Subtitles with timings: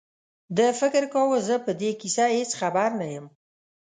[0.57, 3.25] ده فکر کاوه زه په دې کیسه هېڅ خبر نه یم.